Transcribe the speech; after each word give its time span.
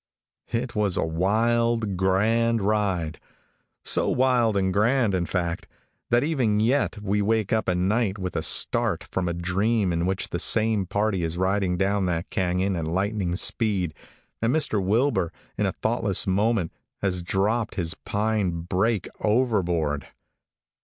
It 0.51 0.75
was 0.75 0.97
a 0.97 1.05
wild, 1.05 1.95
grand 1.95 2.63
ride 2.63 3.19
so 3.85 4.09
wild 4.09 4.57
and 4.57 4.73
grand 4.73 5.13
in 5.13 5.27
fact 5.27 5.67
that 6.09 6.23
even 6.23 6.59
yet 6.59 6.97
we 7.03 7.21
wake 7.21 7.53
up 7.53 7.69
at 7.69 7.77
night 7.77 8.17
with 8.17 8.35
a 8.35 8.41
start 8.41 9.03
from 9.03 9.27
a 9.27 9.33
dream 9.35 9.93
in 9.93 10.07
which 10.07 10.29
the 10.29 10.39
same 10.39 10.87
party 10.87 11.21
is 11.21 11.37
riding 11.37 11.77
down 11.77 12.05
that 12.07 12.31
canon 12.31 12.75
at 12.75 12.85
lightning 12.87 13.35
speed, 13.35 13.93
and 14.41 14.51
Mr. 14.51 14.83
Wilbur, 14.83 15.31
in 15.55 15.67
a 15.67 15.71
thoughtless 15.71 16.25
moment, 16.25 16.71
has 17.03 17.21
dropped 17.21 17.75
his 17.75 17.93
pine 18.03 18.61
brake 18.61 19.07
overboard! 19.19 20.07